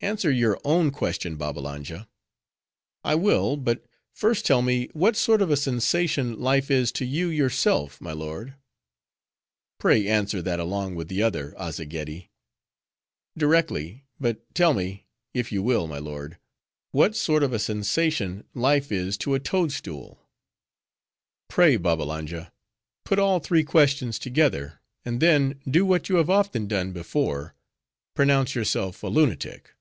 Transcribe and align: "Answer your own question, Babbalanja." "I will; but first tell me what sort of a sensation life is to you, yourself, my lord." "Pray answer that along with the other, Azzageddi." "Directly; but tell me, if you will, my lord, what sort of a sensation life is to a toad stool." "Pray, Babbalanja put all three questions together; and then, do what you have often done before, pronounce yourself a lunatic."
"Answer 0.00 0.30
your 0.30 0.60
own 0.62 0.92
question, 0.92 1.34
Babbalanja." 1.36 2.06
"I 3.02 3.16
will; 3.16 3.56
but 3.56 3.84
first 4.14 4.46
tell 4.46 4.62
me 4.62 4.86
what 4.92 5.16
sort 5.16 5.42
of 5.42 5.50
a 5.50 5.56
sensation 5.56 6.38
life 6.38 6.70
is 6.70 6.92
to 6.92 7.04
you, 7.04 7.26
yourself, 7.28 8.00
my 8.00 8.12
lord." 8.12 8.54
"Pray 9.80 10.06
answer 10.06 10.40
that 10.40 10.60
along 10.60 10.94
with 10.94 11.08
the 11.08 11.20
other, 11.24 11.52
Azzageddi." 11.58 12.30
"Directly; 13.36 14.04
but 14.20 14.38
tell 14.54 14.72
me, 14.72 15.08
if 15.34 15.50
you 15.50 15.64
will, 15.64 15.88
my 15.88 15.98
lord, 15.98 16.38
what 16.92 17.16
sort 17.16 17.42
of 17.42 17.52
a 17.52 17.58
sensation 17.58 18.44
life 18.54 18.92
is 18.92 19.16
to 19.18 19.34
a 19.34 19.40
toad 19.40 19.72
stool." 19.72 20.22
"Pray, 21.48 21.76
Babbalanja 21.76 22.52
put 23.04 23.18
all 23.18 23.40
three 23.40 23.64
questions 23.64 24.20
together; 24.20 24.80
and 25.04 25.18
then, 25.18 25.60
do 25.68 25.84
what 25.84 26.08
you 26.08 26.18
have 26.18 26.30
often 26.30 26.68
done 26.68 26.92
before, 26.92 27.56
pronounce 28.14 28.54
yourself 28.54 29.02
a 29.02 29.08
lunatic." 29.08 29.72